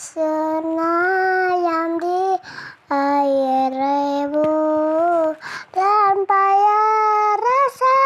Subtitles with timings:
[0.00, 2.24] senayam di
[2.88, 4.48] air rebu
[5.76, 8.00] dan payah rasa.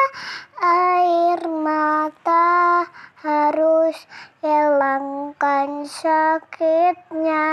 [0.58, 2.82] Air mata
[3.22, 3.94] harus
[4.42, 7.46] hilangkan sakitnya.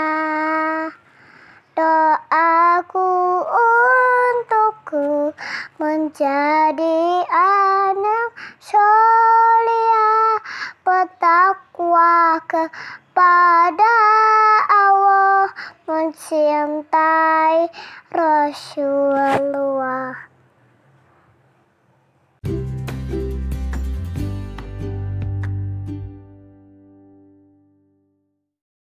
[1.78, 5.38] Doaku untukku
[5.78, 10.10] menjadi anak solia.
[10.82, 13.91] Petakwa kepada
[16.12, 17.72] mencintai
[18.12, 19.32] Rasulullah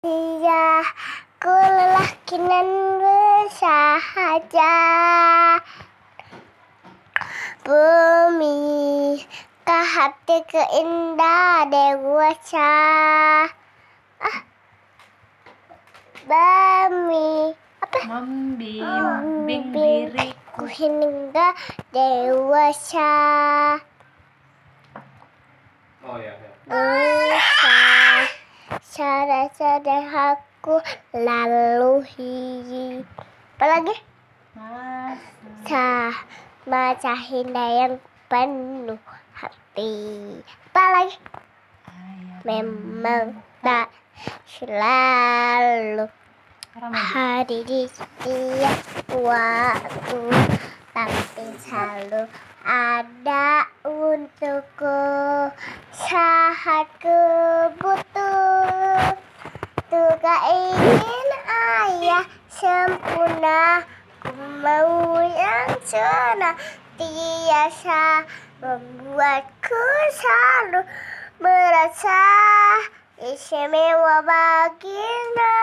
[0.02, 0.82] Iya,
[1.38, 4.74] ku lelaki nan bersahaja
[7.62, 9.22] Bumi
[9.64, 12.74] ke hati keindah dewasa.
[16.24, 17.52] Bumi
[17.84, 18.00] apa?
[18.08, 21.58] Membimbing diriku Ku hingga
[21.90, 23.10] dewasa
[26.06, 26.52] Oh ya, ya.
[28.86, 29.98] Cara-cara
[30.38, 30.78] aku
[31.10, 33.02] lalui
[33.58, 33.96] Apa lagi?
[34.54, 36.14] Masa
[37.02, 37.96] cahaya yang
[38.30, 39.02] penuh
[39.34, 39.96] hati.
[40.70, 41.18] Apa lagi?
[42.46, 43.90] Memang tak
[44.48, 46.08] selalu
[46.94, 48.80] hari di setiap
[49.14, 50.22] waktu
[50.94, 52.30] Tapi selalu
[52.66, 55.02] ada untukku.
[55.94, 57.22] Saat ku
[57.78, 59.14] butuh
[59.90, 63.86] Juga ingin ayah sempurna.
[64.22, 67.26] Ku mau yang senantiasa
[68.64, 69.84] Membuatku
[70.16, 70.82] selalu
[71.38, 72.24] merasa
[73.22, 75.58] istimewa baginda.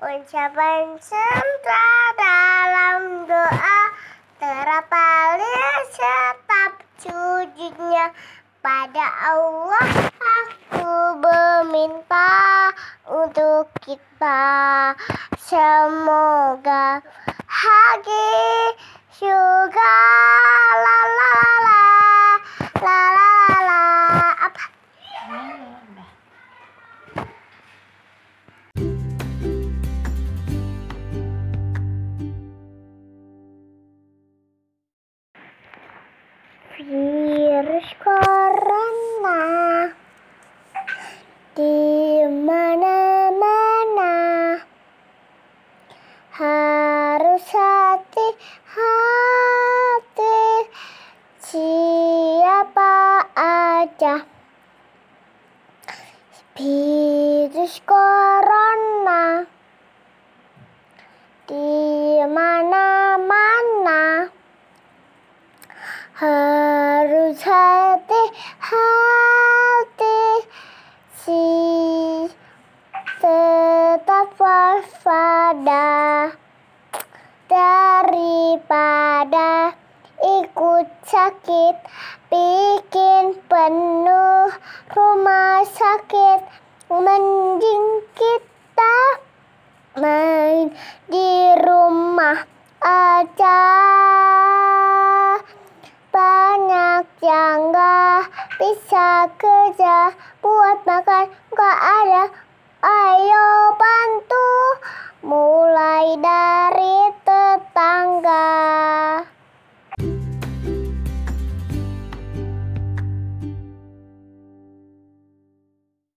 [0.00, 1.86] Ucapan cinta
[2.16, 3.80] dalam doa
[4.36, 5.56] Terapali
[5.92, 8.12] tetap sujudnya.
[8.64, 12.72] Pada Allah Aku meminta
[13.04, 14.96] untuk kita
[15.36, 17.04] Semoga
[17.44, 18.32] hagi
[19.20, 19.96] juga
[20.80, 21.63] la la la
[37.54, 39.38] virus corona.
[41.54, 41.78] Di
[42.26, 44.18] mana-mana.
[46.34, 48.34] Harus hati-hati.
[51.38, 54.26] Siapa aja.
[56.58, 59.46] Virus corona.
[61.46, 64.26] Di mana-mana.
[66.18, 66.83] Harus
[67.44, 68.80] hati-hati
[71.12, 71.44] si
[73.20, 76.32] tetap waspada
[77.44, 78.72] daripada
[80.24, 81.76] ikut sakit
[82.32, 84.48] bikin penuh
[84.96, 86.40] rumah sakit
[86.88, 88.96] mending kita
[90.00, 90.72] main
[91.12, 92.48] di rumah
[92.80, 94.03] aja
[97.24, 98.20] Kerja nggak
[98.60, 100.12] bisa kerja,
[100.44, 101.24] buat makan
[101.56, 102.24] nggak ada.
[102.84, 103.48] Ayo
[103.80, 104.52] bantu,
[105.24, 107.13] mulai dari